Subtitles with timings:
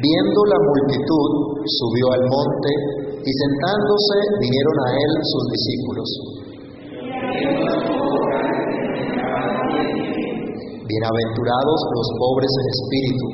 [0.00, 1.30] Viendo la multitud,
[1.60, 2.72] subió al monte
[3.20, 6.08] y sentándose vinieron a él sus discípulos.
[10.88, 13.26] Bienaventurados los pobres en espíritu,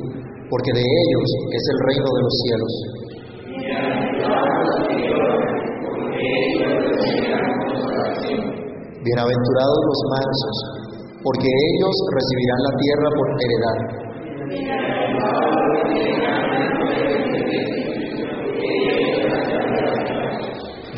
[0.51, 2.73] porque de ellos es el reino de los cielos.
[9.07, 10.57] Bienaventurados los mansos,
[11.23, 14.06] porque ellos recibirán la tierra por heredad.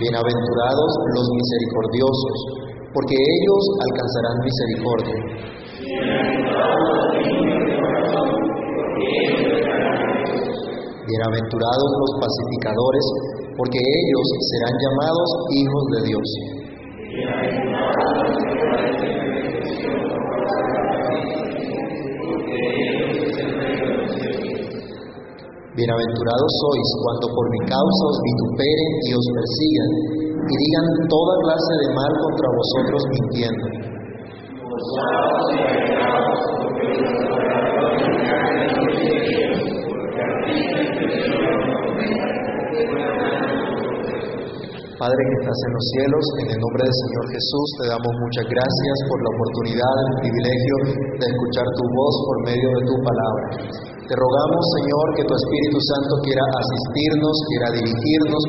[0.08, 2.36] Bienaventurados los misericordiosos,
[2.94, 5.16] porque ellos alcanzarán misericordia.
[11.04, 13.04] Bienaventurados los pacificadores,
[13.58, 16.57] porque ellos serán llamados hijos de Dios.
[25.78, 29.90] Bienaventurados sois cuando por mi causa os vituperen y os persigan
[30.34, 33.66] y digan toda clase de mal contra vosotros mintiendo.
[44.98, 48.46] Padre que estás en los cielos, en el nombre del Señor Jesús te damos muchas
[48.50, 50.74] gracias por la oportunidad, el privilegio
[51.22, 53.97] de escuchar tu voz por medio de tu palabra.
[54.08, 58.42] Te rogamos, Señor, que tu Espíritu Santo quiera asistirnos, quiera dirigirnos,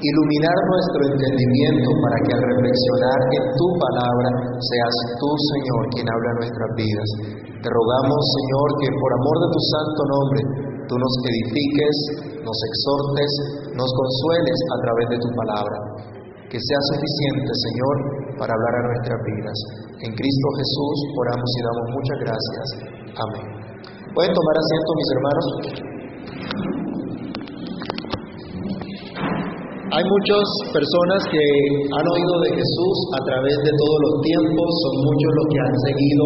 [0.00, 6.40] iluminar nuestro entendimiento para que al reflexionar en tu palabra seas tú, Señor, quien habla
[6.40, 7.08] nuestras vidas.
[7.44, 10.40] Te rogamos, Señor, que por amor de tu santo nombre
[10.88, 11.96] tú nos edifiques,
[12.40, 13.30] nos exhortes,
[13.76, 15.76] nos consueles a través de tu palabra.
[16.48, 17.94] Que sea suficiente, Señor,
[18.40, 19.58] para hablar a nuestras vidas.
[20.08, 22.66] En Cristo Jesús oramos y damos muchas gracias.
[23.12, 23.62] Amén.
[24.12, 25.46] Pueden tomar asiento, mis hermanos.
[29.92, 31.44] Hay muchas personas que
[31.96, 35.76] han oído de Jesús a través de todos los tiempos, son muchos los que han
[35.88, 36.24] seguido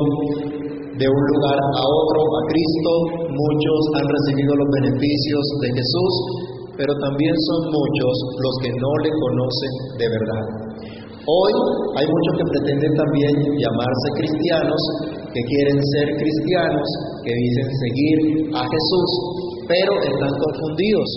[0.98, 2.90] de un lugar a otro a Cristo,
[3.30, 6.12] muchos han recibido los beneficios de Jesús,
[6.74, 10.44] pero también son muchos los que no le conocen de verdad.
[11.26, 11.52] Hoy
[12.02, 14.82] hay muchos que pretenden también llamarse cristianos,
[15.36, 16.88] que quieren ser cristianos,
[17.20, 18.18] que dicen seguir
[18.56, 19.10] a Jesús,
[19.68, 21.10] pero están confundidos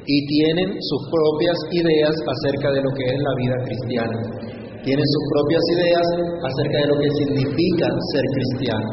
[0.00, 4.16] y tienen sus propias ideas acerca de lo que es la vida cristiana.
[4.80, 6.06] Tienen sus propias ideas
[6.40, 8.88] acerca de lo que significa ser cristiano.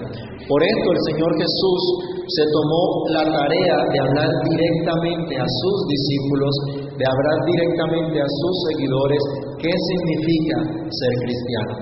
[0.49, 1.81] Por esto el Señor Jesús
[2.27, 2.83] se tomó
[3.15, 6.51] la tarea de hablar directamente a sus discípulos,
[6.97, 9.21] de hablar directamente a sus seguidores
[9.63, 10.57] qué significa
[10.91, 11.73] ser cristiano,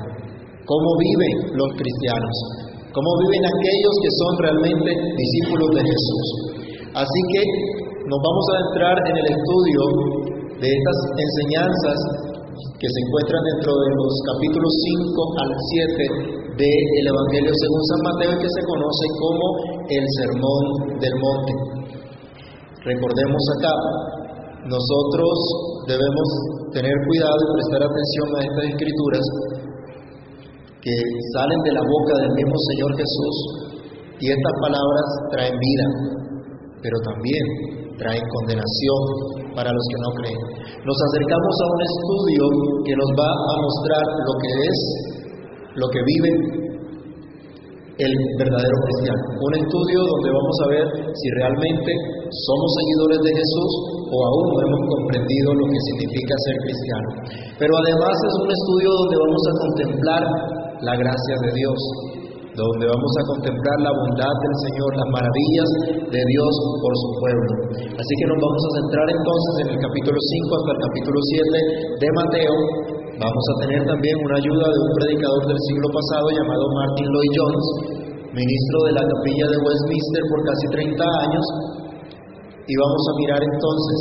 [0.68, 6.26] cómo viven los cristianos, cómo viven aquellos que son realmente discípulos de Jesús.
[6.92, 7.42] Así que
[8.08, 9.82] nos vamos a entrar en el estudio
[10.60, 11.98] de estas enseñanzas
[12.52, 18.34] que se encuentran dentro de los capítulos 5 al 7 del Evangelio según San Mateo
[18.38, 19.46] que se conoce como
[19.88, 20.64] el Sermón
[21.00, 21.54] del Monte.
[22.84, 23.76] Recordemos acá,
[24.68, 25.34] nosotros
[25.88, 26.28] debemos
[26.74, 29.24] tener cuidado y prestar atención a estas escrituras
[30.82, 30.96] que
[31.38, 33.36] salen de la boca del mismo Señor Jesús
[34.22, 35.88] y estas palabras traen vida,
[36.82, 37.46] pero también
[37.98, 39.02] traen condenación
[39.54, 40.42] para los que no creen.
[40.82, 42.44] Nos acercamos a un estudio
[42.86, 44.80] que nos va a mostrar lo que es,
[45.78, 46.32] lo que vive
[48.02, 49.22] el verdadero cristiano.
[49.38, 51.92] Un estudio donde vamos a ver si realmente
[52.50, 53.72] somos seguidores de Jesús
[54.10, 57.10] o aún no hemos comprendido lo que significa ser cristiano.
[57.62, 60.24] Pero además es un estudio donde vamos a contemplar
[60.82, 61.80] la gracia de Dios,
[62.58, 65.70] donde vamos a contemplar la bondad del Señor, las maravillas
[66.10, 67.52] de Dios por su pueblo.
[67.96, 72.02] Así que nos vamos a centrar entonces en el capítulo 5 hasta el capítulo 7
[72.02, 72.56] de Mateo.
[73.22, 77.34] Vamos a tener también una ayuda de un predicador del siglo pasado llamado Martin Lloyd
[77.38, 77.66] Jones,
[78.34, 81.46] ministro de la capilla de Westminster por casi 30 años.
[82.66, 84.00] Y vamos a mirar entonces,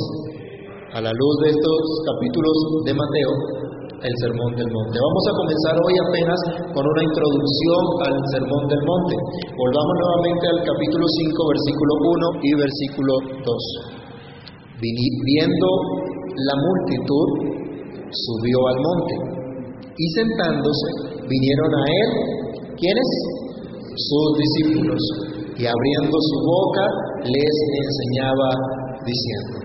[0.96, 2.56] a la luz de estos capítulos
[2.88, 3.59] de Mateo,
[4.00, 4.96] el Sermón del Monte.
[4.96, 6.40] Vamos a comenzar hoy apenas
[6.72, 9.14] con una introducción al Sermón del Monte.
[9.52, 13.12] Volvamos nuevamente al capítulo 5, versículo 1 y versículo
[13.44, 14.00] 2.
[14.80, 15.68] Viendo
[16.32, 17.28] la multitud,
[18.08, 19.14] subió al monte
[19.84, 20.88] y sentándose
[21.28, 22.10] vinieron a él,
[22.80, 23.08] ¿quiénes?
[23.84, 25.02] Sus discípulos.
[25.60, 26.84] Y abriendo su boca
[27.28, 28.48] les enseñaba
[29.04, 29.60] diciendo.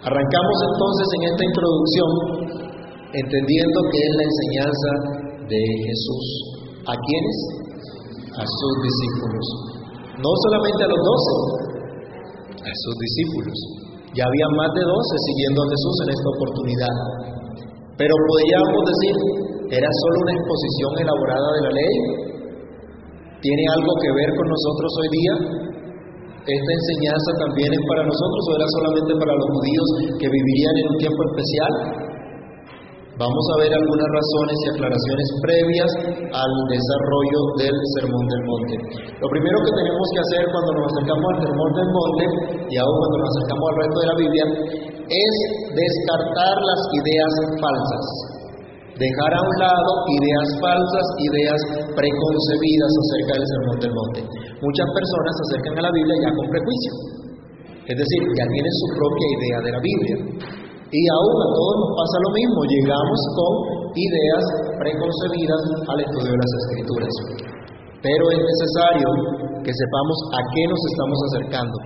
[0.00, 2.59] Arrancamos entonces en esta introducción
[3.12, 4.90] entendiendo que es la enseñanza
[5.50, 6.26] de Jesús.
[6.86, 7.38] ¿A quiénes?
[8.38, 9.44] A sus discípulos.
[10.20, 11.34] No solamente a los doce,
[12.60, 13.56] a sus discípulos.
[14.14, 16.94] Ya había más de doce siguiendo a Jesús en esta oportunidad.
[17.98, 19.14] Pero podríamos decir,
[19.74, 21.94] ¿era solo una exposición elaborada de la ley?
[23.42, 25.34] ¿Tiene algo que ver con nosotros hoy día?
[26.40, 29.86] ¿Esta enseñanza también es para nosotros o era solamente para los judíos
[30.16, 31.99] que vivirían en un tiempo especial?
[33.20, 35.92] Vamos a ver algunas razones y aclaraciones previas
[36.32, 38.74] al desarrollo del Sermón del Monte.
[39.20, 42.24] Lo primero que tenemos que hacer cuando nos acercamos al Sermón del Monte
[42.64, 44.44] y aún cuando nos acercamos al resto de la Biblia
[45.04, 45.34] es
[45.68, 48.04] descartar las ideas falsas.
[48.96, 51.60] Dejar a un lado ideas falsas, ideas
[51.92, 54.20] preconcebidas acerca del Sermón del Monte.
[54.64, 56.92] Muchas personas se acercan a la Biblia ya con prejuicio.
[57.84, 60.16] Es decir, ya tienen su propia idea de la Biblia.
[60.90, 63.52] Y aún a todos nos pasa lo mismo, llegamos con
[63.94, 64.44] ideas
[64.74, 67.14] preconcebidas al estudio de las escrituras.
[68.02, 69.06] Pero es necesario
[69.62, 71.76] que sepamos a qué nos estamos acercando.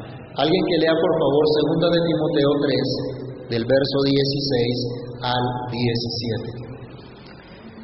[0.40, 6.64] Alguien que lea por favor segunda de Timoteo 3, del verso 16 al 17.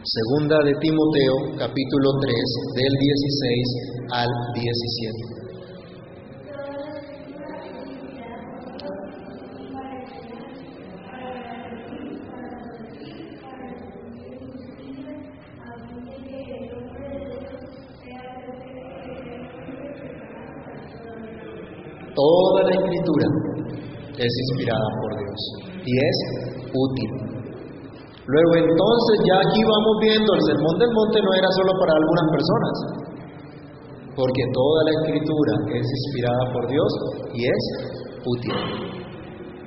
[0.01, 2.33] Segunda de Timoteo, capítulo 3,
[2.81, 5.40] del 16 al 17.
[24.21, 25.39] Es inspirada por Dios
[25.81, 26.17] y es
[26.77, 27.11] útil.
[28.29, 32.27] Luego entonces ya aquí vamos viendo, el sermón del monte no era solo para algunas
[32.31, 32.75] personas,
[34.15, 36.91] porque toda la escritura es inspirada por Dios
[37.33, 37.63] y es
[38.23, 38.57] útil.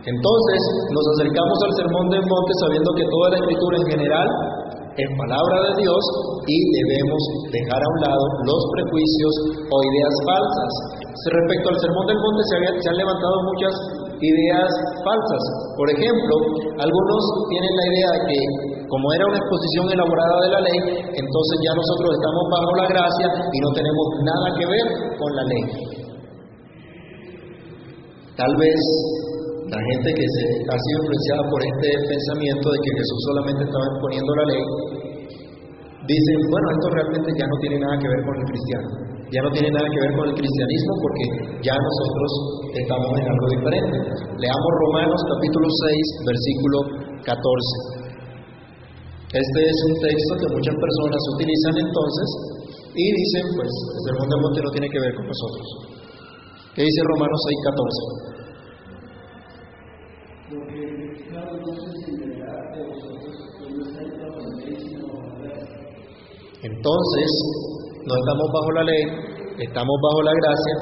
[0.05, 0.59] Entonces
[0.93, 4.27] nos acercamos al sermón del monte sabiendo que toda la escritura en general
[4.93, 6.03] es palabra de Dios
[6.45, 9.33] y debemos dejar a un lado los prejuicios
[9.65, 10.71] o ideas falsas.
[11.33, 13.73] Respecto al sermón del monte se, se han levantado muchas
[14.21, 14.69] ideas
[15.01, 15.43] falsas.
[15.77, 16.33] Por ejemplo,
[16.77, 18.39] algunos tienen la idea de que
[18.85, 20.79] como era una exposición elaborada de la ley,
[21.09, 24.87] entonces ya nosotros estamos bajo la gracia y no tenemos nada que ver
[25.17, 25.63] con la ley.
[28.37, 28.77] Tal vez
[29.73, 33.85] la gente que se ha sido influenciada por este pensamiento de que Jesús solamente estaba
[33.89, 34.63] exponiendo la ley,
[36.05, 38.87] dicen, bueno, esto realmente ya no tiene nada que ver con el cristiano,
[39.33, 41.25] ya no tiene nada que ver con el cristianismo porque
[41.65, 42.29] ya nosotros
[42.69, 43.97] estamos en algo diferente.
[44.37, 46.77] Leamos Romanos capítulo 6, versículo
[47.25, 48.03] 14.
[49.33, 52.27] Este es un texto que muchas personas utilizan entonces
[52.93, 55.65] y dicen, pues, el del monte no tiene que ver con nosotros.
[56.77, 58.32] ¿Qué dice Romanos 6, 14?
[66.63, 67.29] Entonces,
[68.07, 69.03] no estamos bajo la ley,
[69.59, 70.75] estamos bajo la gracia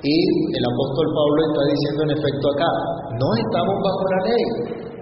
[0.00, 0.16] y
[0.56, 2.70] el apóstol Pablo está diciendo en efecto acá,
[3.18, 4.44] no estamos bajo la ley,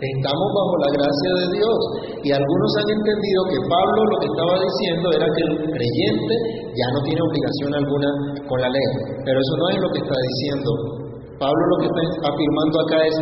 [0.03, 1.79] estamos bajo la gracia de Dios.
[2.27, 6.35] Y algunos han entendido que Pablo lo que estaba diciendo era que el creyente
[6.75, 8.11] ya no tiene obligación alguna
[8.51, 8.89] con la ley,
[9.23, 11.07] pero eso no es lo que está diciendo
[11.39, 12.03] Pablo lo que está
[12.33, 13.17] afirmando acá es,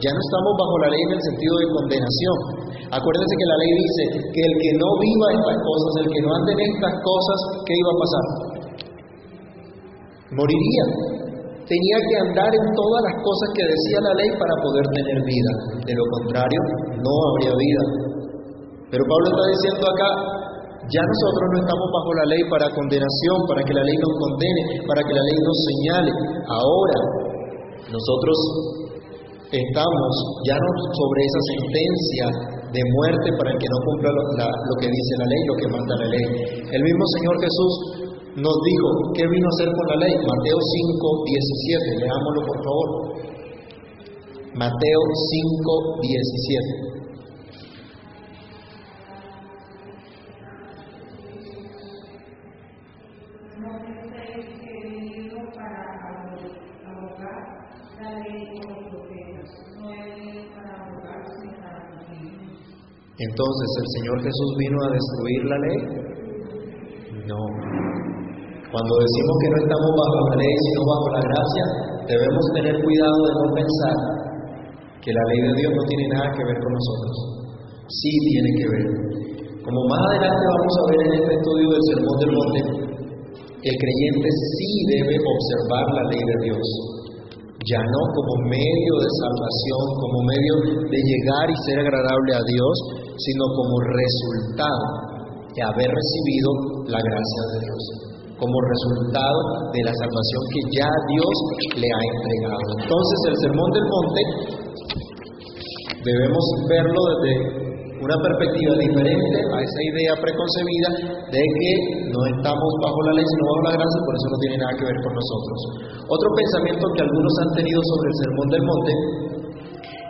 [0.00, 2.36] ya no estamos bajo la ley en el sentido de condenación.
[2.88, 4.02] Acuérdense que la ley dice
[4.32, 7.38] que el que no viva estas cosas, el que no ande en estas cosas,
[7.68, 8.24] ¿qué iba a pasar?
[10.40, 10.84] Moriría.
[11.68, 15.52] Tenía que andar en todas las cosas que decía la ley para poder tener vida.
[15.86, 16.60] De lo contrario,
[16.98, 17.84] no habría vida.
[18.90, 20.10] Pero Pablo está diciendo acá,
[20.90, 24.62] ya nosotros no estamos bajo la ley para condenación, para que la ley nos condene,
[24.82, 26.12] para que la ley nos señale.
[26.50, 26.98] Ahora,
[27.86, 28.36] nosotros
[29.50, 30.12] estamos
[30.46, 32.24] ya no sobre esa sentencia
[32.70, 35.94] de muerte para el que no cumpla lo, que dice la ley, lo que manda
[35.98, 36.24] la ley.
[36.70, 37.72] El mismo Señor Jesús
[38.38, 38.88] nos dijo,
[39.18, 40.14] ¿qué vino a hacer con la ley?
[40.14, 42.88] Mateo 5, 17, leámoslo por favor.
[44.54, 45.02] Mateo
[45.34, 46.99] 5, 17.
[63.20, 65.78] Entonces, ¿el Señor Jesús vino a destruir la ley?
[67.28, 67.40] No.
[68.72, 71.64] Cuando decimos que no estamos bajo la ley, sino bajo la gracia,
[72.08, 73.96] debemos tener cuidado de no pensar
[75.04, 77.14] que la ley de Dios no tiene nada que ver con nosotros.
[77.92, 78.84] Sí tiene que ver.
[79.68, 82.60] Como más adelante vamos a ver en este estudio del Sermón del Monte,
[83.68, 86.64] el creyente sí debe observar la ley de Dios
[87.68, 90.54] ya no como medio de salvación, como medio
[90.88, 92.74] de llegar y ser agradable a Dios,
[93.20, 95.10] sino como resultado
[95.54, 96.48] de haber recibido
[96.88, 97.82] la gracia de Dios.
[98.40, 101.36] como resultado de la salvación que ya Dios
[101.76, 102.68] le ha entregado.
[102.80, 104.22] Entonces el Sermón del Monte
[106.08, 107.60] debemos verlo desde
[108.00, 110.88] una perspectiva diferente a esa idea preconcebida
[111.36, 111.72] de que
[112.16, 114.88] no estamos bajo la ley sino bajo la gracia por eso no tiene nada que
[114.88, 115.58] ver con nosotros.
[116.08, 118.92] Otro pensamiento que algunos han tenido sobre el Sermón del Monte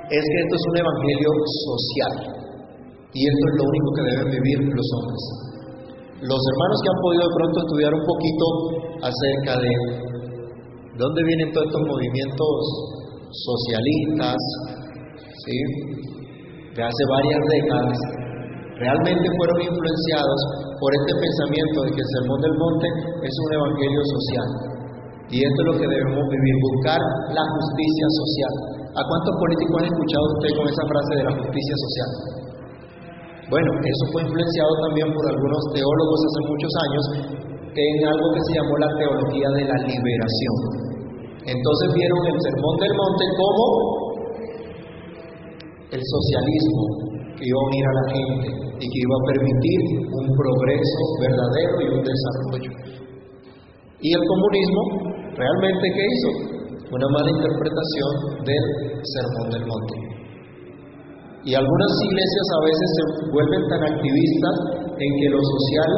[0.06, 1.30] es que esto es un evangelio
[1.66, 2.39] social
[3.12, 5.22] y esto es lo único que deben vivir los hombres.
[6.20, 8.46] Los hermanos que han podido de pronto estudiar un poquito
[9.02, 9.72] acerca de
[11.00, 12.54] dónde vienen todos estos movimientos
[13.32, 14.38] socialistas,
[15.42, 15.56] ¿sí?
[16.76, 17.98] de hace varias décadas,
[18.78, 20.40] realmente fueron influenciados
[20.78, 22.88] por este pensamiento de que el Sermón del Monte
[23.26, 24.48] es un evangelio social.
[25.30, 27.00] Y esto es lo que debemos vivir, buscar
[27.32, 28.54] la justicia social.
[28.98, 32.39] ¿A cuántos políticos han escuchado usted con esa frase de la justicia social?
[33.50, 37.04] Bueno, eso fue influenciado también por algunos teólogos hace muchos años
[37.74, 40.56] en algo que se llamó la teología de la liberación.
[41.50, 43.64] Entonces vieron el Sermón del Monte como
[45.90, 46.84] el socialismo
[47.34, 49.80] que iba a unir a la gente y que iba a permitir
[50.14, 52.72] un progreso verdadero y un desarrollo.
[53.98, 54.82] Y el comunismo,
[55.34, 56.30] ¿realmente qué hizo?
[56.86, 58.10] Una mala interpretación
[58.46, 58.64] del
[59.02, 60.19] Sermón del Monte.
[61.44, 64.56] Y algunas iglesias a veces se vuelven tan activistas
[65.00, 65.90] en que lo social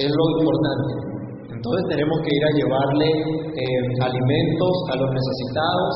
[0.00, 1.10] es lo importante.
[1.52, 3.08] Entonces tenemos que ir a llevarle
[3.52, 5.92] eh, alimentos a los necesitados,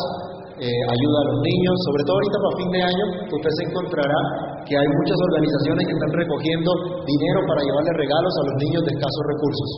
[0.61, 4.21] eh, ayuda a los niños, sobre todo ahorita para fin de año, usted se encontrará
[4.69, 6.71] que hay muchas organizaciones que están recogiendo
[7.09, 9.71] dinero para llevarle regalos a los niños de escasos recursos.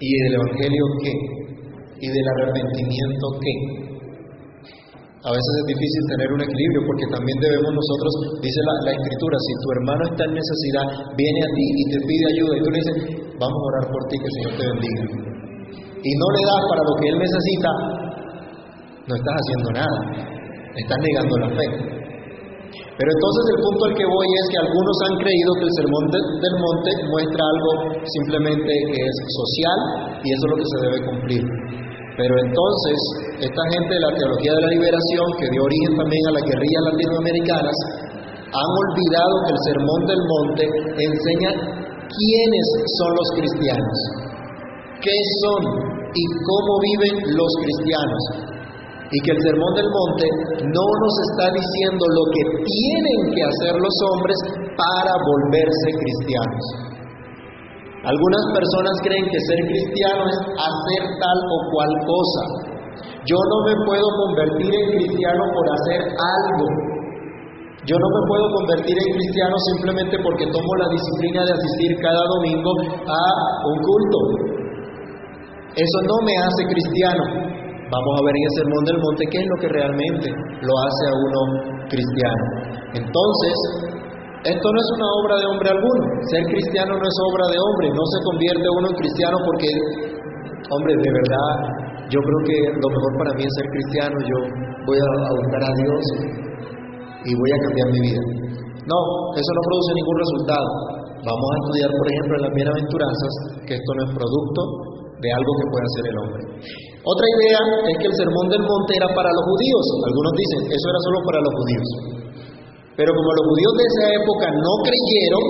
[0.00, 1.14] ¿Y del Evangelio qué?
[2.04, 3.89] ¿Y del arrepentimiento qué?
[5.20, 9.52] A veces es difícil tener un equilibrio porque también debemos nosotros, dice la, escritura, si
[9.60, 12.78] tu hermano está en necesidad, viene a ti y te pide ayuda y tú le
[12.80, 12.96] dices,
[13.36, 15.02] vamos a orar por ti, que el Señor te bendiga.
[16.00, 17.70] Y no le das para lo que él necesita,
[19.04, 19.98] no estás haciendo nada,
[20.72, 21.66] estás negando la fe.
[22.80, 26.04] Pero entonces el punto al que voy es que algunos han creído que el sermón
[26.16, 27.70] del monte muestra algo
[28.08, 29.78] simplemente que es social
[30.24, 31.44] y eso es lo que se debe cumplir.
[32.16, 32.98] Pero entonces,
[33.38, 36.84] esta gente de la teología de la liberación, que dio origen también a las guerrillas
[36.90, 37.76] latinoamericanas,
[38.50, 40.64] han olvidado que el Sermón del Monte
[40.98, 41.50] enseña
[42.10, 42.66] quiénes
[42.98, 43.98] son los cristianos,
[44.98, 45.60] qué son
[46.10, 48.22] y cómo viven los cristianos.
[49.10, 50.26] Y que el Sermón del Monte
[50.70, 54.38] no nos está diciendo lo que tienen que hacer los hombres
[54.78, 56.89] para volverse cristianos.
[58.00, 62.44] Algunas personas creen que ser cristiano es hacer tal o cual cosa.
[63.28, 66.66] Yo no me puedo convertir en cristiano por hacer algo.
[67.84, 72.24] Yo no me puedo convertir en cristiano simplemente porque tomo la disciplina de asistir cada
[72.24, 72.72] domingo
[73.04, 73.24] a
[73.68, 74.18] un culto.
[75.76, 77.24] Eso no me hace cristiano.
[77.84, 80.28] Vamos a ver en el Sermón del Monte qué es lo que realmente
[80.64, 81.40] lo hace a uno
[81.92, 82.44] cristiano.
[82.96, 83.56] Entonces,
[84.40, 86.04] esto no es una obra de hombre alguno.
[86.32, 87.86] Ser cristiano no es obra de hombre.
[87.92, 89.68] No se convierte uno en cristiano porque,
[90.72, 91.52] hombre, de verdad,
[92.08, 94.16] yo creo que lo mejor para mí es ser cristiano.
[94.16, 94.38] Yo
[94.88, 96.02] voy a, buscar a Dios
[97.20, 98.22] y voy a cambiar mi vida.
[98.88, 98.98] No,
[99.36, 100.68] eso no produce ningún resultado.
[101.20, 103.32] Vamos a estudiar, por ejemplo, en las bienaventuranzas
[103.68, 104.60] que esto no es producto
[105.20, 106.42] de algo que puede hacer el hombre.
[107.04, 107.60] Otra idea
[107.92, 109.84] es que el sermón del monte era para los judíos.
[110.08, 112.19] Algunos dicen, eso era solo para los judíos.
[113.00, 115.44] Pero como los judíos de esa época no creyeron,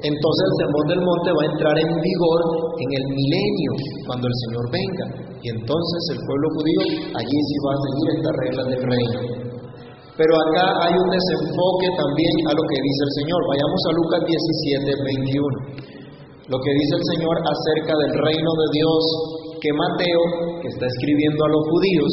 [0.00, 2.40] entonces el sermón del monte va a entrar en vigor
[2.72, 3.72] en el milenio,
[4.08, 5.06] cuando el Señor venga.
[5.44, 6.80] Y entonces el pueblo judío
[7.20, 9.20] allí sí va a seguir estas reglas del reino.
[10.16, 13.40] Pero acá hay un desenfoque también a lo que dice el Señor.
[13.44, 16.00] Vayamos a Lucas 17, 21.
[16.48, 19.02] Lo que dice el Señor acerca del reino de Dios
[19.60, 20.22] que Mateo,
[20.64, 22.12] que está escribiendo a los judíos,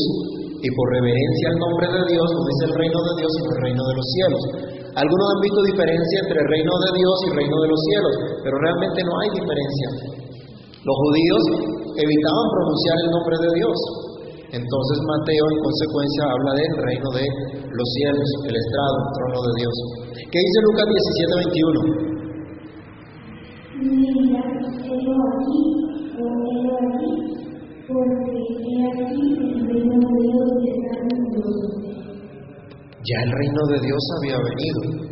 [0.58, 3.62] y por reverencia al nombre de Dios, no es el reino de Dios, sino el
[3.62, 4.42] reino de los cielos.
[4.98, 8.14] Algunos han visto diferencia entre el reino de Dios y el reino de los cielos,
[8.42, 9.88] pero realmente no hay diferencia.
[10.82, 11.42] Los judíos
[11.94, 13.78] evitaban pronunciar el nombre de Dios.
[14.58, 17.26] Entonces Mateo en consecuencia habla del reino de
[17.70, 19.76] los cielos, el estrado, el trono de Dios.
[20.18, 22.18] ¿Qué dice Lucas 17, 21?
[23.78, 25.62] Mira, aquí, aquí,
[26.18, 27.17] porque aquí
[33.08, 35.08] ya el reino de Dios había venido.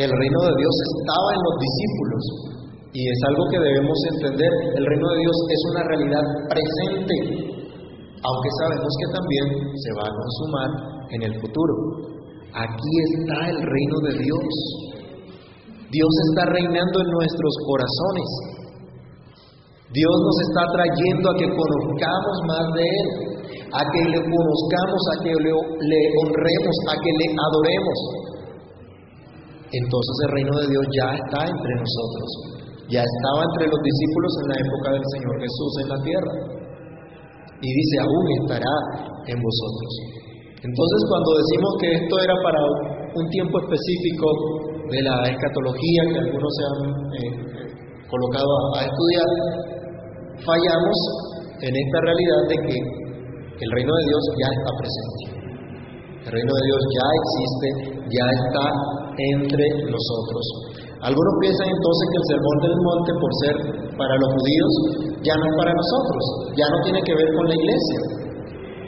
[0.00, 2.22] El reino de Dios estaba en los discípulos.
[2.96, 4.52] Y es algo que debemos entender.
[4.72, 7.16] El reino de Dios es una realidad presente,
[8.24, 10.70] aunque sabemos que también se va a consumar
[11.12, 11.74] en el futuro.
[12.56, 14.48] Aquí está el reino de Dios.
[15.92, 18.63] Dios está reinando en nuestros corazones.
[19.94, 23.08] Dios nos está trayendo a que conozcamos más de Él,
[23.70, 27.98] a que le conozcamos, a que le, honremos, a que le adoremos.
[29.70, 32.28] Entonces el reino de Dios ya está entre nosotros,
[32.90, 36.34] ya estaba entre los discípulos en la época del Señor Jesús en la tierra.
[37.62, 38.74] Y dice, aún estará
[39.30, 39.90] en vosotros.
[40.58, 42.60] Entonces cuando decimos que esto era para
[43.14, 44.26] un tiempo específico
[44.90, 46.80] de la escatología que algunos se han
[47.14, 47.54] eh,
[48.08, 49.30] colocado a, estudiar,
[50.42, 50.98] fallamos
[51.62, 52.76] en esta realidad de que
[53.54, 55.22] el reino de Dios ya está presente.
[56.26, 57.68] El reino de Dios ya existe,
[58.10, 58.64] ya está
[59.14, 60.44] entre nosotros.
[61.04, 63.54] Algunos piensan entonces que el sermón del monte, por ser
[63.92, 64.72] para los judíos,
[65.20, 66.22] ya no es para nosotros,
[66.56, 68.00] ya no tiene que ver con la iglesia.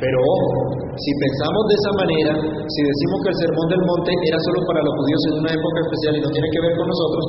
[0.00, 0.48] Pero ojo,
[0.96, 4.80] si pensamos de esa manera, si decimos que el sermón del monte era solo para
[4.80, 7.24] los judíos en una época especial y no tiene que ver con nosotros,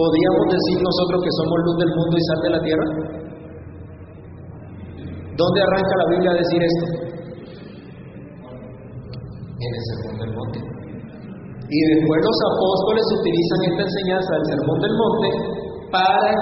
[0.00, 2.86] ¿podríamos decir nosotros que somos luz del mundo y sal de la tierra?
[5.36, 6.86] ¿Dónde arranca la Biblia a decir esto?
[9.60, 10.58] En el sermón del monte.
[11.70, 15.28] Y después los apóstoles utilizan esta enseñanza del sermón del monte
[15.92, 16.32] para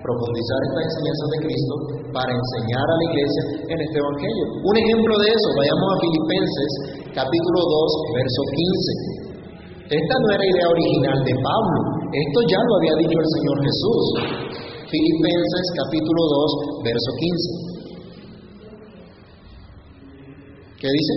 [0.00, 1.74] profundizar esta enseñanza de Cristo,
[2.14, 4.44] para enseñar a la iglesia en este Evangelio.
[4.64, 6.70] Un ejemplo de eso, vayamos a Filipenses
[7.18, 8.40] capítulo 2, verso
[9.20, 9.30] 15.
[9.90, 14.02] Esta no era idea original de Pablo, esto ya lo había dicho el Señor Jesús.
[14.90, 17.70] Filipenses capítulo 2, verso 15.
[20.80, 21.14] ¿Qué dice?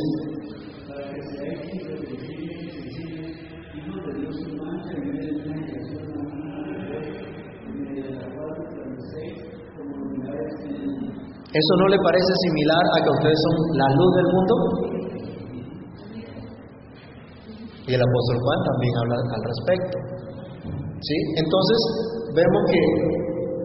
[11.54, 14.54] ¿Eso no le parece similar a que ustedes son la luz del mundo?
[17.88, 20.13] Y el apóstol Juan también habla al respecto.
[21.04, 21.18] ¿Sí?
[21.36, 21.80] Entonces,
[22.32, 22.80] vemos que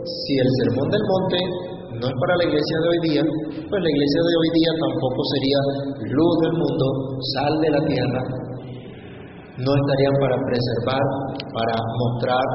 [0.02, 1.38] si el sermón del monte
[2.02, 3.23] no es para la iglesia de hoy día,
[3.62, 5.61] pues la iglesia de hoy día tampoco sería
[6.18, 6.87] luz del mundo,
[7.35, 8.23] sal de la tierra,
[9.59, 11.05] no estarían para preservar,
[11.55, 12.46] para mostrar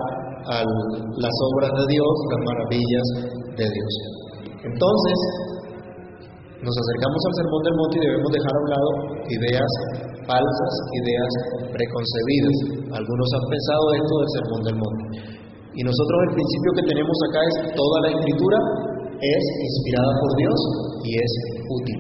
[1.16, 3.08] las obras de Dios, las maravillas
[3.56, 3.94] de Dios.
[4.68, 5.18] Entonces,
[6.64, 8.90] nos acercamos al Sermón del Monte y debemos dejar a un lado
[9.28, 9.72] ideas
[10.24, 10.74] falsas,
[11.04, 11.32] ideas
[11.76, 12.58] preconcebidas.
[13.04, 15.04] Algunos han pensado esto del Sermón del Monte.
[15.76, 18.60] Y nosotros el principio que tenemos acá es toda la escritura
[19.24, 20.60] es inspirada por Dios
[21.04, 21.32] y es
[21.68, 22.00] útil.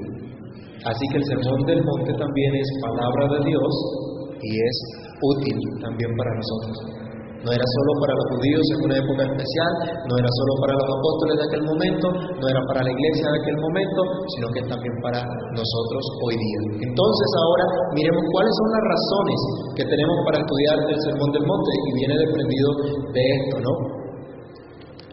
[0.83, 3.73] Así que el Sermón del Monte también es palabra de Dios
[4.43, 4.77] y es
[5.21, 6.75] útil también para nosotros.
[7.43, 9.71] No era solo para los judíos en una época especial,
[10.07, 12.07] no era solo para los apóstoles de aquel momento,
[12.39, 13.99] no era para la iglesia de aquel momento,
[14.31, 15.19] sino que es también para
[15.51, 16.59] nosotros hoy día.
[16.87, 17.65] Entonces ahora
[17.99, 19.39] miremos cuáles son las razones
[19.75, 22.69] que tenemos para estudiar el Sermón del Monte y viene desprendido
[23.11, 23.73] de esto, ¿no?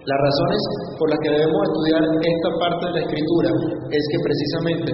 [0.06, 0.60] Las razones
[1.02, 3.50] por las que debemos estudiar esta parte de la Escritura
[3.90, 4.90] es que precisamente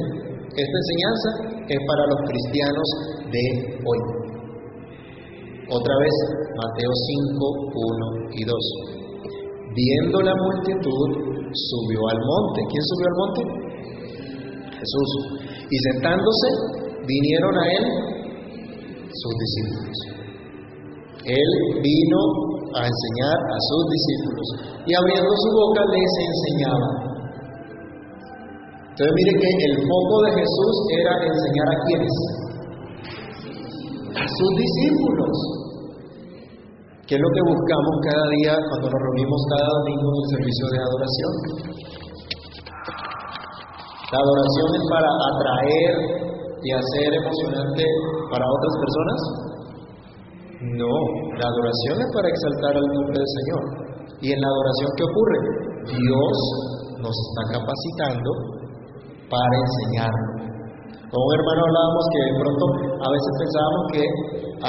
[0.57, 1.29] esta enseñanza
[1.69, 2.89] es para los cristianos
[3.29, 3.45] de
[3.85, 4.26] hoy.
[5.69, 6.15] Otra vez,
[6.55, 7.43] Mateo 5,
[7.75, 8.55] 1 y 2.
[9.75, 11.09] Viendo la multitud,
[11.53, 12.59] subió al monte.
[12.71, 13.41] ¿Quién subió al monte?
[14.79, 15.11] Jesús.
[15.71, 16.49] Y sentándose,
[17.07, 17.85] vinieron a él
[19.11, 19.97] sus discípulos.
[21.27, 21.51] Él
[21.83, 22.21] vino
[22.75, 24.47] a enseñar a sus discípulos
[24.87, 26.89] y abriendo su boca les enseñaba.
[28.91, 32.15] Entonces mire que el foco de Jesús era enseñar a quienes,
[34.15, 35.56] a sus discípulos.
[37.07, 40.65] ¿Qué es lo que buscamos cada día cuando nos reunimos cada domingo en el servicio
[40.75, 41.33] de adoración?
[44.11, 45.95] ¿La adoración es para atraer
[46.67, 47.85] y hacer emocionante
[48.27, 49.19] para otras personas?
[50.67, 50.95] No,
[51.39, 53.63] la adoración es para exaltar al nombre del Señor.
[54.27, 55.39] ¿Y en la adoración qué ocurre?
[55.95, 56.37] Dios
[57.07, 58.31] nos está capacitando
[59.31, 60.43] para enseñarnos.
[61.07, 62.65] Con un hermano hablábamos que de pronto
[62.99, 64.03] a veces pensábamos que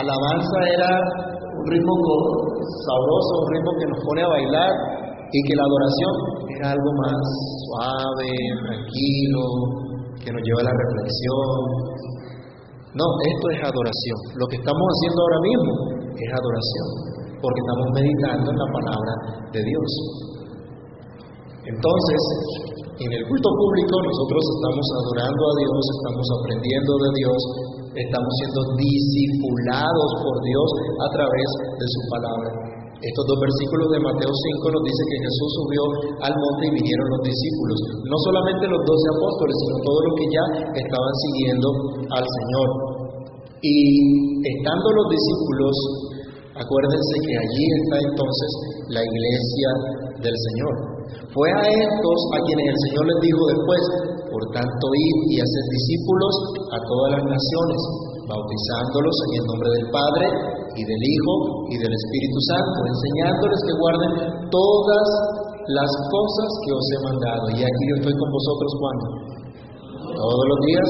[0.06, 0.92] alabanza era
[1.66, 1.94] ritmo
[2.86, 4.72] sabroso, un ritmo que nos pone a bailar
[5.32, 6.14] y que la adoración
[6.58, 7.20] era algo más
[7.68, 8.32] suave,
[8.66, 9.44] tranquilo,
[10.24, 11.98] que nos lleva a la reflexión.
[12.98, 14.20] No, esto es adoración.
[14.40, 15.74] Lo que estamos haciendo ahora mismo
[16.18, 16.88] es adoración,
[17.44, 19.14] porque estamos meditando en la palabra
[19.54, 19.90] de Dios.
[21.68, 22.22] Entonces,
[22.98, 27.40] en el culto público nosotros estamos adorando a Dios, estamos aprendiendo de Dios,
[27.98, 30.70] estamos siendo discipulados por Dios
[31.02, 31.50] a través
[31.82, 32.50] de su palabra.
[32.98, 35.82] Estos dos versículos de Mateo 5 nos dice que Jesús subió
[36.18, 37.78] al monte y vinieron los discípulos.
[38.10, 40.46] No solamente los doce apóstoles, sino todos los que ya
[40.82, 41.68] estaban siguiendo
[42.10, 42.68] al Señor.
[43.62, 43.78] Y
[44.50, 45.74] estando los discípulos,
[46.58, 48.50] acuérdense que allí está entonces
[48.90, 49.70] la iglesia
[50.18, 50.74] del Señor.
[51.38, 53.82] Fue a estos a quienes el Señor les dijo después,
[54.38, 56.34] por tanto id y haced discípulos
[56.70, 57.80] a todas las naciones,
[58.30, 60.26] bautizándolos en el nombre del Padre
[60.78, 61.34] y del Hijo
[61.74, 64.14] y del Espíritu Santo, enseñándoles que guarden
[64.54, 65.08] todas
[65.74, 67.44] las cosas que os he mandado.
[67.50, 69.06] Y aquí yo estoy con vosotros cuando?
[70.06, 70.90] Todos los días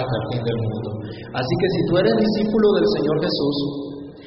[0.00, 0.88] hasta el fin del mundo.
[1.12, 3.56] Así que si tú eres discípulo del Señor Jesús,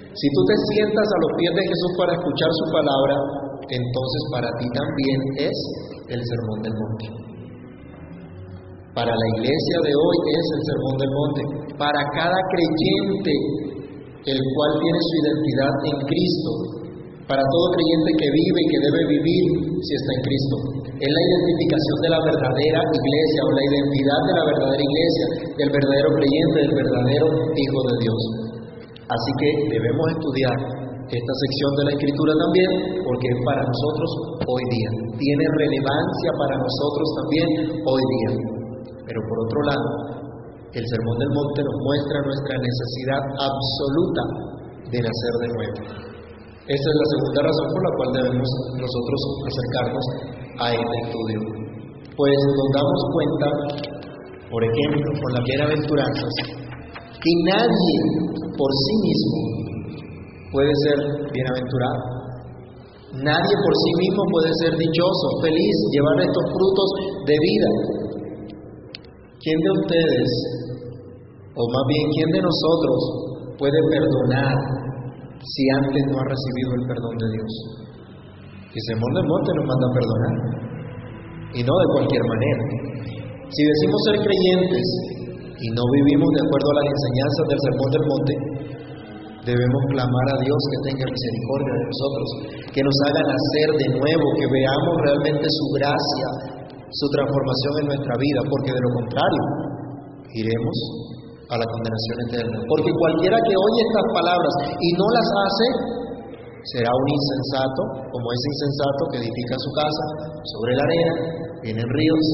[0.06, 3.16] si tú te sientas a los pies de Jesús para escuchar su palabra,
[3.74, 5.20] entonces para ti también
[5.50, 5.58] es
[6.14, 7.31] el sermón del monte.
[8.92, 11.42] Para la iglesia de hoy es el sermón del monte.
[11.80, 13.34] Para cada creyente,
[14.28, 16.52] el cual tiene su identidad en Cristo,
[17.24, 19.46] para todo creyente que vive y que debe vivir
[19.80, 20.56] si está en Cristo.
[20.92, 25.26] Es la identificación de la verdadera iglesia o la identidad de la verdadera iglesia,
[25.56, 28.22] del verdadero creyente, del verdadero Hijo de Dios.
[29.08, 30.58] Así que debemos estudiar
[31.08, 32.70] esta sección de la Escritura también
[33.08, 34.10] porque es para nosotros
[34.52, 34.90] hoy día.
[35.16, 37.48] Tiene relevancia para nosotros también
[37.88, 38.61] hoy día.
[39.12, 39.88] Pero por otro lado,
[40.72, 44.24] el Sermón del Monte nos muestra nuestra necesidad absoluta
[44.88, 45.78] de nacer de nuevo.
[46.64, 49.20] Esa es la segunda razón por la cual debemos nosotros
[49.52, 50.06] acercarnos
[50.64, 51.40] a este estudio.
[52.16, 53.48] Pues nos damos cuenta,
[54.48, 56.34] por ejemplo, con las bienaventuranzas,
[57.20, 57.96] que nadie
[58.32, 59.40] por sí mismo
[60.56, 60.98] puede ser
[61.36, 62.00] bienaventurado.
[63.28, 66.90] Nadie por sí mismo puede ser dichoso, feliz, llevar estos frutos
[67.28, 68.01] de vida.
[69.42, 70.30] ¿Quién de ustedes,
[71.58, 73.00] o más bien quién de nosotros,
[73.58, 74.54] puede perdonar
[75.42, 77.52] si antes no ha recibido el perdón de Dios?
[78.70, 80.36] Y Sermón del Monte nos manda a perdonar,
[81.58, 82.64] y no de cualquier manera.
[83.50, 84.86] Si decimos ser creyentes
[85.58, 88.34] y no vivimos de acuerdo a las enseñanzas del Sermón del Monte,
[89.42, 92.28] debemos clamar a Dios que tenga misericordia de nosotros,
[92.78, 96.61] que nos haga nacer de nuevo, que veamos realmente su gracia,
[96.92, 99.44] su transformación en nuestra vida, porque de lo contrario
[100.36, 100.78] iremos
[101.52, 102.58] a la condenación eterna.
[102.68, 105.68] Porque cualquiera que oye estas palabras y no las hace,
[106.76, 110.06] será un insensato, como ese insensato que edifica su casa
[110.56, 111.14] sobre la arena,
[111.64, 112.26] vienen ríos,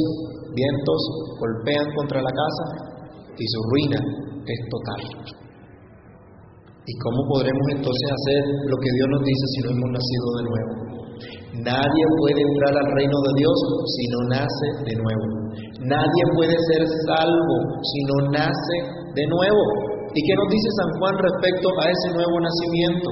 [0.54, 1.02] vientos,
[1.38, 2.66] golpean contra la casa
[3.38, 4.00] y su ruina
[4.46, 5.02] es total.
[6.88, 10.44] ¿Y cómo podremos entonces hacer lo que Dios nos dice si no hemos nacido de
[10.48, 10.74] nuevo?
[11.58, 13.58] Nadie puede entrar al reino de Dios
[13.98, 15.26] si no nace de nuevo.
[15.90, 18.78] Nadie puede ser salvo si no nace
[19.18, 19.64] de nuevo.
[20.14, 23.10] ¿Y qué nos dice San Juan respecto a ese nuevo nacimiento?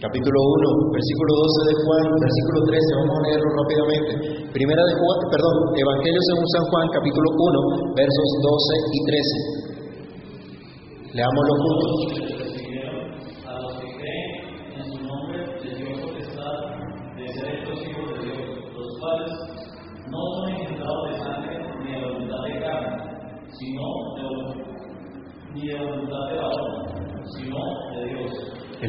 [0.00, 4.50] Capítulo 1, versículo 12 de Juan, versículo 13, vamos a leerlo rápidamente.
[4.50, 9.62] Primera de Juan, perdón, Evangelio según San Juan, capítulo 1, versos 12 y 13.
[11.12, 12.31] Leámoslo juntos.
[25.62, 25.70] El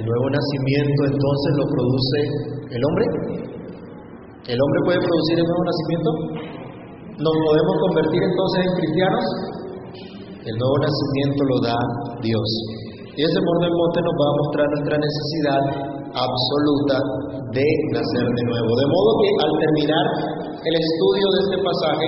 [0.02, 2.20] nuevo nacimiento entonces lo produce
[2.74, 3.06] el hombre.
[4.50, 6.10] ¿El hombre puede producir el nuevo nacimiento?
[7.22, 9.22] ¿Nos podemos convertir entonces en cristianos?
[10.50, 11.78] El nuevo nacimiento lo da
[12.26, 12.50] Dios.
[13.14, 13.70] Y ese monte
[14.02, 15.62] nos va a mostrar nuestra necesidad
[16.10, 16.98] absoluta
[17.54, 18.70] de nacer de nuevo.
[18.82, 20.06] De modo que al terminar
[20.58, 22.08] el estudio de este pasaje,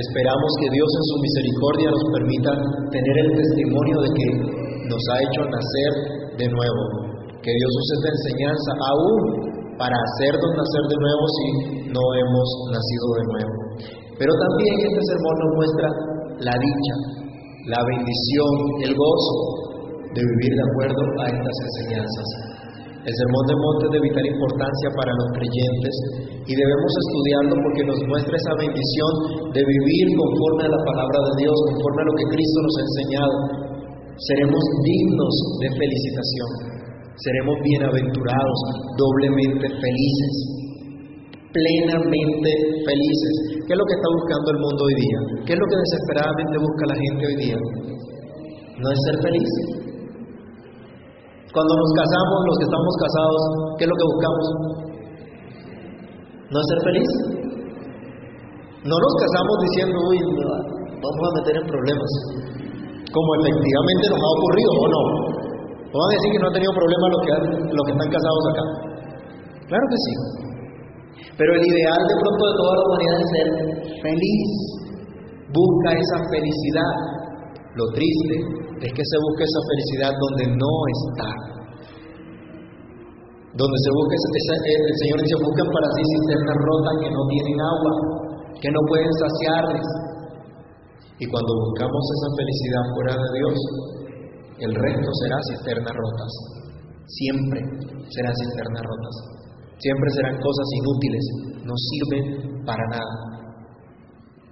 [0.00, 2.50] esperamos que Dios en su misericordia nos permita
[2.90, 4.26] tener el testimonio de que
[4.90, 5.92] nos ha hecho nacer
[6.38, 6.82] de nuevo.
[7.38, 9.20] Que Dios use esta enseñanza aún
[9.78, 11.46] para hacernos nacer de nuevo si
[11.94, 13.54] no hemos nacido de nuevo.
[14.18, 15.88] Pero también este sermón nos muestra
[16.50, 16.94] la dicha,
[17.70, 18.52] la bendición,
[18.82, 19.36] el gozo
[20.14, 22.53] de vivir de acuerdo a estas enseñanzas.
[23.04, 25.94] El sermón del monte es de vital importancia para los creyentes
[26.48, 29.12] y debemos estudiarlo porque nos muestra esa bendición
[29.52, 32.84] de vivir conforme a la palabra de Dios, conforme a lo que Cristo nos ha
[32.88, 33.36] enseñado.
[34.24, 36.48] Seremos dignos de felicitación,
[37.20, 38.58] seremos bienaventurados,
[38.96, 40.34] doblemente felices,
[41.52, 42.50] plenamente
[42.88, 43.34] felices.
[43.68, 45.18] ¿Qué es lo que está buscando el mundo hoy día?
[45.44, 47.58] ¿Qué es lo que desesperadamente busca la gente hoy día?
[48.80, 49.83] No es ser feliz.
[51.54, 53.42] Cuando nos casamos, los que estamos casados,
[53.78, 54.44] ¿qué es lo que buscamos?
[56.50, 57.10] ¿No ser feliz?
[58.82, 60.18] No nos casamos diciendo, uy,
[60.98, 62.10] vamos a meter en problemas,
[63.06, 65.02] como efectivamente nos ha ocurrido o no.
[65.78, 68.64] No van a decir que no han tenido problemas los que están casados acá.
[69.70, 70.12] Claro que sí.
[71.38, 73.48] Pero el ideal de pronto de toda la humanidad es ser
[74.02, 74.50] feliz.
[75.54, 76.94] Busca esa felicidad.
[77.78, 81.30] Lo triste es que se busca esa felicidad donde no está.
[83.54, 87.92] donde se busca, el Señor dice, buscan para sí cisternas rotas que no tienen agua,
[88.58, 89.86] que no pueden saciarles.
[91.22, 93.56] Y cuando buscamos esa felicidad fuera de Dios,
[94.58, 96.32] el resto será cisternas rotas.
[97.06, 97.60] Siempre
[98.10, 99.14] serán cisternas rotas.
[99.78, 101.24] Siempre serán cosas inútiles,
[101.62, 102.24] no sirven
[102.66, 103.14] para nada.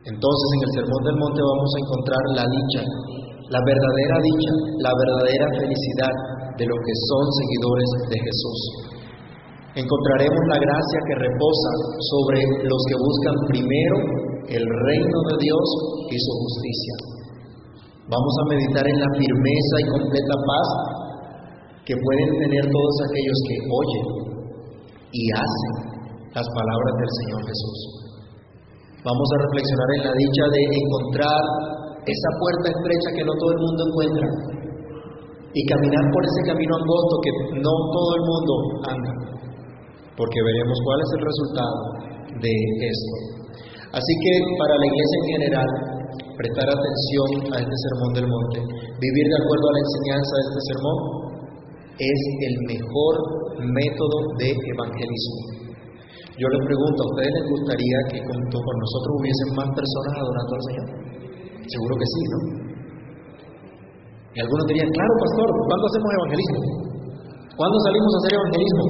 [0.03, 2.83] Entonces en el Sermón del Monte vamos a encontrar la dicha,
[3.53, 6.15] la verdadera dicha, la verdadera felicidad
[6.57, 8.61] de los que son seguidores de Jesús.
[9.77, 11.73] Encontraremos la gracia que reposa
[12.13, 13.97] sobre los que buscan primero
[14.57, 15.67] el reino de Dios
[16.09, 16.97] y su justicia.
[18.09, 20.69] Vamos a meditar en la firmeza y completa paz
[21.85, 24.07] que pueden tener todos aquellos que oyen
[25.13, 25.75] y hacen
[26.33, 27.79] las palabras del Señor Jesús.
[29.05, 31.43] Vamos a reflexionar en la dicha de encontrar
[32.07, 34.29] esa puerta estrecha que no todo el mundo encuentra
[35.55, 38.55] y caminar por ese camino angosto que no todo el mundo
[38.89, 39.13] anda,
[40.17, 41.79] porque veremos cuál es el resultado
[42.41, 42.55] de
[42.89, 43.15] esto.
[43.93, 45.69] Así que para la iglesia en general,
[46.41, 48.59] prestar atención a este sermón del monte,
[48.97, 50.99] vivir de acuerdo a la enseñanza de este sermón,
[52.01, 53.15] es el mejor
[53.61, 55.63] método de evangelismo.
[56.41, 60.53] Yo les pregunto, ¿a ustedes les gustaría que con, con nosotros hubiesen más personas adorando
[60.57, 60.89] al Señor?
[61.67, 62.39] Seguro que sí, ¿no?
[64.33, 66.61] Y algunos dirían, claro, pastor, ¿cuándo hacemos evangelismo?
[67.53, 68.85] ¿Cuándo salimos a hacer evangelismo?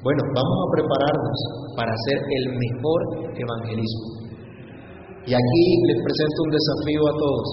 [0.00, 1.38] Bueno, vamos a prepararnos
[1.76, 3.00] para hacer el mejor
[3.36, 4.06] evangelismo.
[5.28, 7.46] Y aquí les presento un desafío a todos.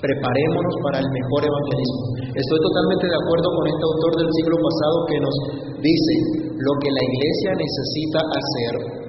[0.00, 2.32] Preparémonos para el mejor evangelismo.
[2.32, 5.36] Estoy totalmente de acuerdo con este autor del siglo pasado que nos
[5.84, 6.14] dice,
[6.56, 9.01] lo que la iglesia necesita hacer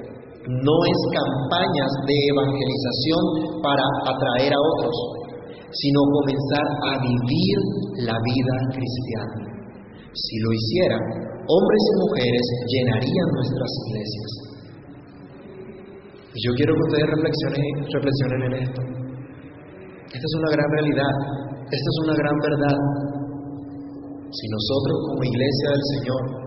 [0.44, 3.24] no es campañas de evangelización
[3.64, 4.96] para atraer a otros,
[5.72, 7.58] sino comenzar a vivir
[8.04, 9.40] la vida cristiana.
[10.12, 10.98] Si lo hiciera,
[11.48, 14.32] hombres y mujeres llenarían nuestras iglesias.
[16.34, 18.82] Y yo quiero que ustedes reflexionen, reflexionen en esto.
[20.12, 21.14] Esta es una gran realidad,
[21.72, 22.78] esta es una gran verdad.
[24.28, 26.43] Si nosotros como iglesia del Señor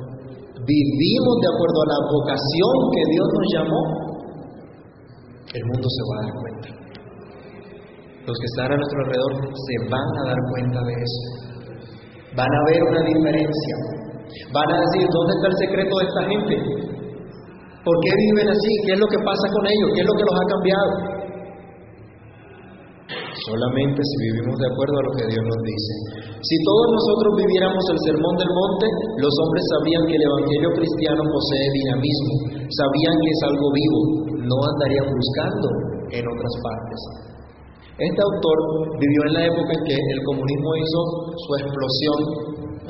[0.66, 3.82] vivimos de acuerdo a la vocación que Dios nos llamó,
[5.54, 6.68] el mundo se va a dar cuenta.
[8.26, 11.22] Los que están a nuestro alrededor se van a dar cuenta de eso.
[12.34, 13.74] Van a ver una diferencia.
[14.52, 16.54] Van a decir, ¿dónde está el secreto de esta gente?
[17.86, 18.72] ¿Por qué viven así?
[18.84, 19.88] ¿Qué es lo que pasa con ellos?
[19.94, 21.15] ¿Qué es lo que los ha cambiado?
[23.46, 25.92] Solamente si vivimos de acuerdo a lo que Dios nos dice.
[26.34, 28.86] Si todos nosotros viviéramos el sermón del monte,
[29.22, 32.34] los hombres sabrían que el Evangelio cristiano posee dinamismo,
[32.74, 34.00] sabían que es algo vivo,
[34.50, 35.68] no andarían buscando
[36.10, 37.00] en otras partes.
[38.02, 38.58] Este autor
[38.98, 41.00] vivió en la época en que el comunismo hizo
[41.38, 42.18] su explosión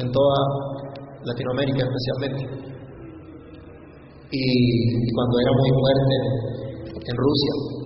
[0.01, 0.39] en toda
[1.21, 2.43] Latinoamérica especialmente.
[4.33, 4.43] Y
[5.13, 6.17] cuando era muy fuerte
[6.97, 7.86] en Rusia.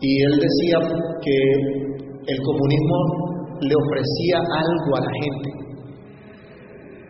[0.00, 0.78] Y él decía
[1.22, 1.36] que
[2.28, 2.98] el comunismo
[3.60, 5.48] le ofrecía algo a la gente.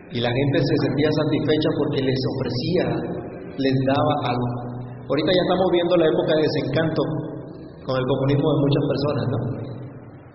[0.09, 2.85] Y la gente se sentía satisfecha porque les ofrecía,
[3.61, 4.49] les daba algo.
[5.05, 7.01] Ahorita ya estamos viendo la época de desencanto
[7.85, 9.39] con el comunismo de muchas personas, ¿no?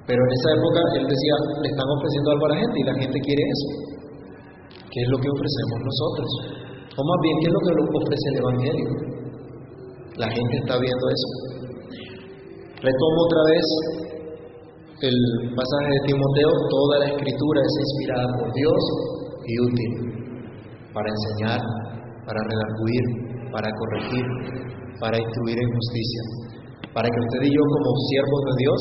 [0.07, 2.97] Pero en esa época él decía, le están ofreciendo algo a la gente y la
[3.03, 3.69] gente quiere eso.
[4.95, 6.29] ¿Qué es lo que ofrecemos nosotros?
[6.95, 8.89] O más bien, ¿qué es lo que ofrece el Evangelio?
[10.23, 11.54] La gente está viendo eso.
[12.85, 13.67] Retomo otra vez
[15.09, 15.17] el
[15.57, 18.83] pasaje de Timoteo, toda la escritura es inspirada por Dios
[19.41, 19.93] y útil
[20.93, 21.61] para enseñar,
[22.29, 23.05] para redarguir,
[23.49, 24.27] para corregir,
[25.01, 26.23] para instruir en justicia,
[26.93, 28.81] para que usted y yo como siervos de Dios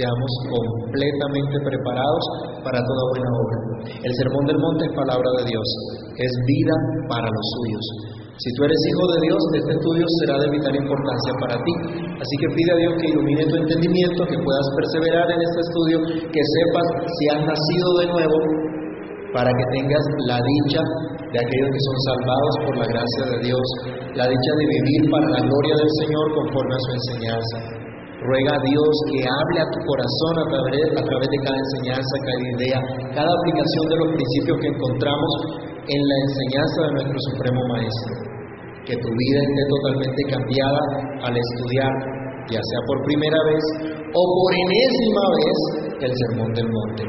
[0.00, 2.24] seamos completamente preparados
[2.64, 3.58] para toda buena obra.
[4.00, 5.68] El Sermón del Monte es palabra de Dios,
[6.16, 8.11] es vida para los suyos.
[8.32, 11.74] Si tú eres hijo de Dios, este estudio será de vital importancia para ti.
[12.16, 15.96] Así que pide a Dios que ilumine tu entendimiento, que puedas perseverar en este estudio,
[16.32, 18.38] que sepas si has nacido de nuevo,
[19.36, 20.80] para que tengas la dicha
[21.28, 23.66] de aquellos que son salvados por la gracia de Dios,
[24.16, 27.56] la dicha de vivir para la gloria del Señor conforme a su enseñanza.
[28.16, 32.12] Ruega a Dios que hable a tu corazón a través, a través de cada enseñanza,
[32.22, 32.78] cada idea,
[33.12, 35.32] cada aplicación de los principios que encontramos
[35.88, 38.12] en la enseñanza de nuestro Supremo Maestro.
[38.86, 40.82] Que tu vida esté totalmente cambiada
[41.26, 41.92] al estudiar,
[42.50, 43.64] ya sea por primera vez
[44.14, 45.58] o por enésima vez,
[46.02, 47.04] el Sermón del Monte.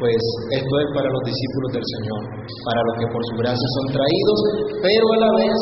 [0.00, 0.20] Pues
[0.52, 2.20] esto es para los discípulos del Señor,
[2.66, 4.38] para los que por su gracia son traídos,
[4.80, 5.58] pero a la vez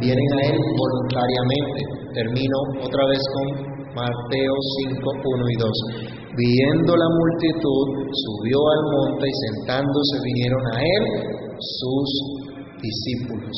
[0.00, 1.80] vienen a Él voluntariamente.
[2.12, 4.54] Termino otra vez con Mateo
[4.90, 6.20] 5, 1 y 2.
[6.30, 12.08] Viendo la multitud, subió al monte y sentándose vinieron a él sus
[12.80, 13.56] discípulos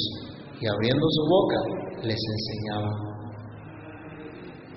[0.60, 1.58] y abriendo su boca
[2.02, 2.90] les enseñaba.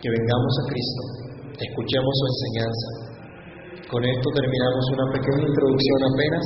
[0.01, 1.03] Que vengamos a Cristo,
[1.57, 2.89] escuchemos su enseñanza.
[3.89, 6.45] Con esto terminamos una pequeña introducción apenas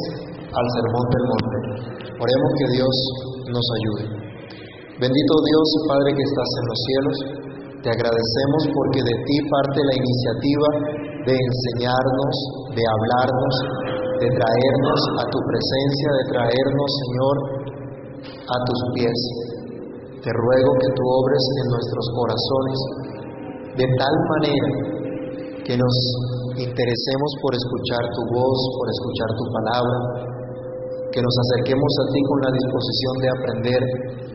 [0.51, 1.57] al Sermón del Monte.
[2.19, 2.95] Oremos que Dios
[3.47, 4.05] nos ayude.
[4.99, 7.17] Bendito Dios, Padre que estás en los cielos,
[7.79, 10.69] te agradecemos porque de ti parte la iniciativa
[11.23, 12.35] de enseñarnos,
[12.75, 13.55] de hablarnos,
[14.19, 17.35] de traernos a tu presencia, de traernos, Señor,
[18.27, 19.19] a tus pies.
[20.19, 22.77] Te ruego que tú obres en nuestros corazones
[23.79, 24.69] de tal manera
[25.63, 25.95] que nos
[26.59, 29.97] interesemos por escuchar tu voz, por escuchar tu palabra,
[31.15, 33.81] que nos acerquemos a ti con la disposición de aprender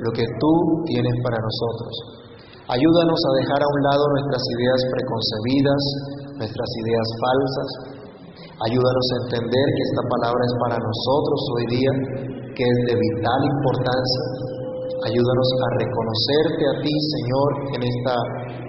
[0.01, 0.53] lo que tú
[0.89, 1.93] tienes para nosotros.
[2.73, 5.83] Ayúdanos a dejar a un lado nuestras ideas preconcebidas,
[6.41, 7.69] nuestras ideas falsas.
[8.55, 11.93] Ayúdanos a entender que esta palabra es para nosotros hoy día,
[12.55, 14.23] que es de vital importancia.
[15.11, 18.15] Ayúdanos a reconocerte a ti, Señor, en esta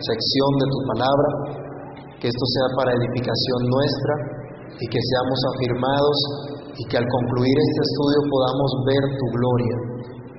[0.10, 1.30] sección de tu palabra,
[2.18, 4.14] que esto sea para edificación nuestra
[4.82, 6.18] y que seamos afirmados
[6.82, 9.76] y que al concluir este estudio podamos ver tu gloria,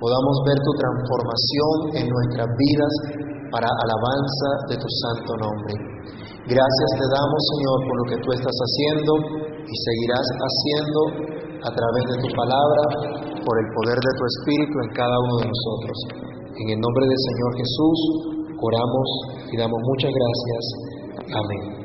[0.03, 2.93] podamos ver tu transformación en nuestras vidas
[3.51, 5.75] para alabanza de tu santo nombre.
[6.47, 9.13] Gracias te damos, Señor, por lo que tú estás haciendo
[9.67, 11.01] y seguirás haciendo
[11.67, 12.83] a través de tu palabra,
[13.43, 15.97] por el poder de tu Espíritu en cada uno de nosotros.
[16.55, 17.99] En el nombre del Señor Jesús,
[18.63, 19.09] oramos
[19.51, 20.63] y damos muchas gracias.
[21.35, 21.76] Amén.